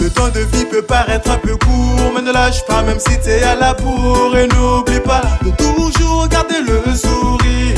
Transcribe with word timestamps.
Le 0.00 0.10
temps 0.10 0.28
de 0.28 0.40
vie 0.40 0.64
peut 0.64 0.82
paraître 0.82 1.30
un 1.30 1.38
peu 1.38 1.56
court, 1.56 2.12
mais 2.14 2.22
ne 2.22 2.32
lâche 2.32 2.64
pas 2.66 2.82
même 2.82 2.98
si 2.98 3.18
t'es 3.20 3.42
à 3.42 3.54
la 3.54 3.74
bourre. 3.74 4.36
Et 4.36 4.46
n'oublie 4.48 5.00
pas 5.00 5.22
de 5.42 5.50
toujours 5.50 6.28
garder 6.28 6.60
le 6.60 6.94
sourire. 6.94 7.76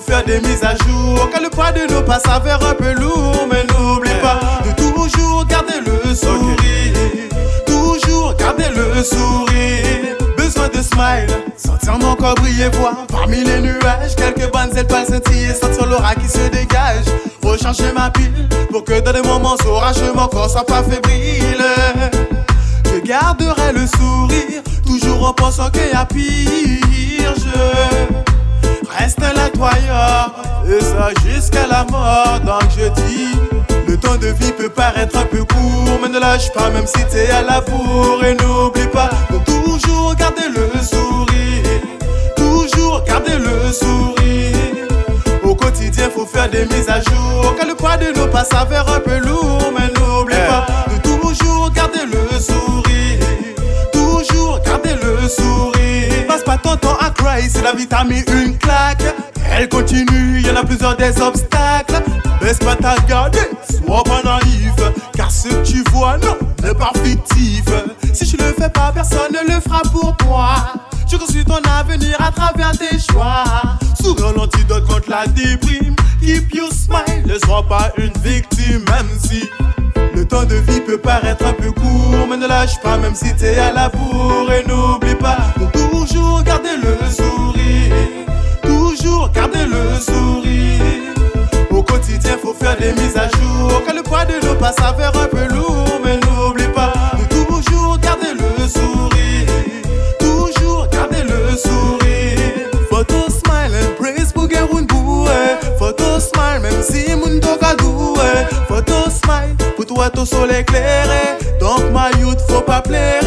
Faire 0.00 0.24
des 0.24 0.40
mises 0.40 0.62
à 0.62 0.74
jour. 0.84 1.28
Car 1.30 1.42
le 1.42 1.50
poids 1.50 1.72
de 1.72 1.92
nos 1.92 2.02
pas 2.02 2.18
s'avère 2.18 2.64
un 2.66 2.74
peu 2.74 2.92
lourd. 2.92 3.46
Mais 3.50 3.64
n'oublie 3.64 4.10
pas 4.22 4.40
de 4.64 4.72
toujours 4.82 5.44
garder 5.46 5.80
le 5.84 6.14
sourire. 6.14 6.94
Toujours 7.66 8.34
garder 8.34 8.68
le 8.74 9.02
sourire. 9.02 10.16
Besoin 10.36 10.68
de 10.68 10.82
smile, 10.82 11.28
sentir 11.56 11.98
mon 11.98 12.14
corps 12.14 12.34
briller, 12.36 12.68
voir 12.74 13.06
parmi 13.08 13.44
les 13.44 13.60
nuages. 13.60 14.16
Quelques 14.16 14.50
bonnes 14.52 14.86
pas 14.86 15.04
scintiller, 15.04 15.54
sentir 15.54 15.86
l'aura 15.86 16.14
qui 16.14 16.28
se 16.28 16.48
dégage. 16.48 17.04
Recharger 17.42 17.92
ma 17.92 18.10
pile 18.10 18.48
pour 18.70 18.84
que 18.84 19.00
dans 19.00 19.12
des 19.12 19.22
moments 19.22 19.56
orageux, 19.66 20.12
mon 20.14 20.26
corps 20.26 20.50
soit 20.50 20.66
pas 20.66 20.82
fébrile. 20.82 21.64
Je 22.84 23.00
garderai 23.00 23.72
le 23.72 23.86
sourire, 23.86 24.62
toujours 24.86 25.28
en 25.28 25.32
pensant 25.32 25.70
qu'il 25.70 25.90
y 25.92 25.96
a 25.96 26.04
pire. 26.04 26.48
Et 30.70 30.80
ça 30.80 31.10
jusqu'à 31.24 31.66
la 31.66 31.84
mort. 31.84 32.40
Donc 32.44 32.64
je 32.76 32.88
dis, 33.02 33.34
le 33.86 33.96
temps 33.96 34.16
de 34.16 34.28
vie 34.28 34.52
peut 34.52 34.68
paraître 34.68 35.16
un 35.16 35.24
peu 35.24 35.44
court, 35.44 35.98
mais 36.02 36.08
ne 36.08 36.18
lâche 36.18 36.52
pas 36.52 36.70
même 36.70 36.86
si 36.86 37.04
t'es 37.06 37.30
à 37.30 37.42
la 37.42 37.60
bourre. 37.60 38.24
Et 38.24 38.34
n'oublie 38.34 38.86
pas 38.88 39.10
de 39.30 39.38
toujours 39.44 40.14
garder 40.14 40.48
le 40.48 40.68
sourire, 40.82 41.80
toujours 42.36 43.02
garder 43.04 43.38
le 43.38 43.72
sourire. 43.72 44.86
Au 45.42 45.54
quotidien, 45.54 46.10
faut 46.14 46.26
faire 46.26 46.50
des 46.50 46.66
mises 46.66 46.88
à 46.88 47.00
jour, 47.00 47.54
car 47.56 47.66
le 47.66 47.74
poids 47.74 47.96
de 47.96 48.18
nos 48.18 48.26
pas 48.26 48.44
s'avère 48.44 48.88
un 48.92 49.00
peu 49.00 49.18
lourd, 49.18 49.72
mais 49.72 49.88
n'oublie 49.98 50.36
pas 50.48 50.66
de 50.92 51.00
toujours 51.00 51.70
garder 51.70 52.04
le 52.04 52.38
sourire, 52.38 53.18
toujours 53.92 54.60
garder 54.60 54.94
le 55.02 55.28
sourire. 55.28 56.26
Passe 56.26 56.42
pas 56.42 56.58
ton 56.58 56.76
temps 56.76 56.98
à 57.00 57.10
cry, 57.10 57.48
si 57.48 57.62
la 57.62 57.72
vie 57.72 57.86
t'a 57.86 58.04
mis 58.04 58.20
une 58.20 58.58
claque. 58.58 59.14
Elle 59.50 59.68
continue, 59.68 60.40
y 60.40 60.50
en 60.50 60.56
a 60.56 60.64
plusieurs 60.64 60.96
des 60.96 61.20
obstacles. 61.20 62.02
Baisse 62.40 62.58
pas 62.58 62.76
ta 62.76 62.94
garde, 63.08 63.36
sois 63.70 64.02
pas 64.04 64.22
naïf. 64.22 64.72
Car 65.14 65.30
ce 65.30 65.48
que 65.48 65.64
tu 65.64 65.84
vois, 65.90 66.16
non, 66.18 66.36
n'est 66.62 66.74
pas 66.74 66.92
fictif. 67.02 67.64
Si 68.12 68.26
tu 68.26 68.36
le 68.36 68.52
fais 68.52 68.68
pas, 68.68 68.92
personne 68.92 69.32
ne 69.32 69.54
le 69.54 69.60
fera 69.60 69.82
pour 69.92 70.16
toi. 70.18 70.54
Je 71.10 71.16
construis 71.16 71.44
ton 71.44 71.60
avenir 71.78 72.16
à 72.20 72.30
travers 72.30 72.72
tes 72.72 72.98
choix. 72.98 73.44
Sourire 74.00 74.32
l'antidote 74.36 74.86
contre 74.86 75.10
la 75.10 75.26
déprime. 75.26 75.96
Keep 76.20 76.54
your 76.54 76.70
smile, 76.70 77.24
ne 77.26 77.38
sois 77.38 77.66
pas 77.66 77.92
une 77.96 78.12
victime, 78.22 78.84
même 78.84 79.08
si. 79.18 79.48
Le 80.14 80.26
temps 80.26 80.44
de 80.44 80.56
vie 80.56 80.80
peut 80.80 80.98
paraître 80.98 81.46
un 81.46 81.52
peu 81.52 81.72
court, 81.72 82.26
mais 82.28 82.36
ne 82.36 82.46
lâche 82.46 82.80
pas 82.82 82.98
même 82.98 83.14
si 83.14 83.34
t'es 83.34 83.56
à 83.58 83.72
la 83.72 83.88
bourre. 83.88 84.37
Faire 92.58 92.76
des 92.76 92.92
mises 92.92 93.16
à 93.16 93.28
jour. 93.36 93.82
Car 93.84 93.94
le 93.94 94.02
poids 94.02 94.24
de 94.24 94.44
nos 94.46 94.54
pas 94.54 94.72
s'avère 94.72 95.12
un 95.16 95.26
peu 95.26 95.46
lourd, 95.54 96.00
mais 96.04 96.16
n'oublie 96.16 96.68
pas 96.74 96.92
de 97.18 97.24
toujours 97.34 97.98
garder 97.98 98.32
le 98.34 98.68
sourire. 98.68 99.46
Toujours 100.18 100.86
garder 100.88 101.22
le 101.22 101.56
sourire. 101.56 102.70
Photo 102.90 103.28
smile 103.28 103.94
praise 103.98 104.32
pour 104.32 104.48
Gerunboué. 104.50 105.30
Photo 105.78 106.20
smile 106.20 106.60
même 106.62 106.82
si 106.82 107.04
toka 107.40 107.74
doué. 107.76 108.46
Photo 108.66 109.10
smile 109.10 109.56
pour 109.76 109.86
toi 109.86 110.10
ton 110.10 110.24
soleil 110.24 110.60
éclairé. 110.60 111.38
Donc 111.60 111.90
ma 111.92 112.10
youth 112.20 112.40
faut 112.48 112.62
pas 112.62 112.80
plaire, 112.80 113.22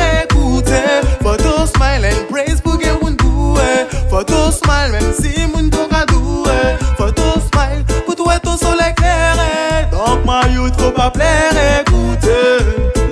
Faut 10.62 10.92
pas 10.92 11.10
plaire, 11.10 11.54
écoutez. 11.80 12.58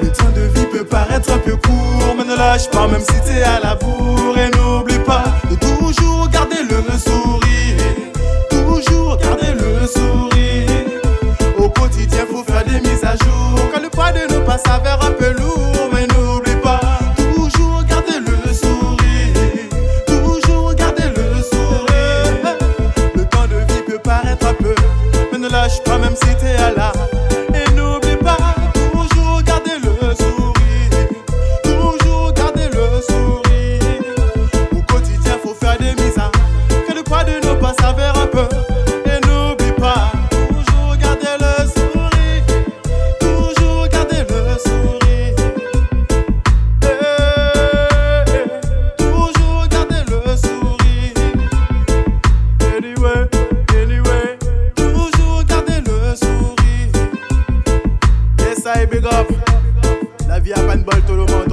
Le 0.02 0.12
temps 0.12 0.32
de 0.36 0.42
vie 0.42 0.66
peut 0.66 0.84
paraître 0.84 1.32
un 1.32 1.38
peu 1.38 1.56
court, 1.56 2.16
mais 2.18 2.24
ne 2.24 2.36
lâche 2.36 2.70
pas 2.70 2.88
même 2.88 3.02
si 3.02 3.20
t'es 3.22 3.42
à 3.42 3.60
la 3.60 3.76
bourre. 3.76 4.38
Et 4.38 4.50
n'oublie 4.56 5.00
pas 5.00 5.24
de 5.50 5.56
toujours 5.56 6.28
garder 6.30 6.64
le 6.64 6.98
sourire. 6.98 7.78
Toujours 8.50 9.18
garder 9.18 9.54
le 9.54 9.88
sourire. 9.88 11.02
Au 11.58 11.70
quotidien, 11.70 12.26
faut 12.32 12.44
faire 12.44 12.64
des 12.66 12.82
mises 12.88 13.04
à 13.04 13.16
jour. 13.24 13.60
Quand 13.74 13.82
le 13.82 13.90
poids 13.90 14.12
de 14.12 14.32
nos 14.34 14.42
pas 14.42 14.58
s'avère 14.58 14.96
un 14.96 14.98
peu 14.98 14.98
lourd. 14.98 14.99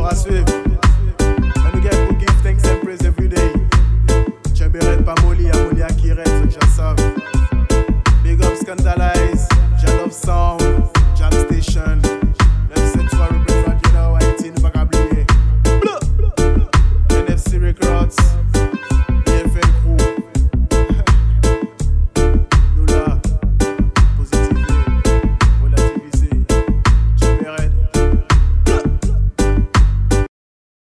à 0.09 0.15
suivre. 0.15 0.66